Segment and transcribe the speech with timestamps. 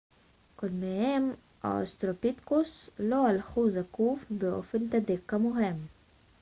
[0.55, 5.77] קודמיהם האוסטרלופיתקוס לא הלכו זקוף באופן תדיר כמוהם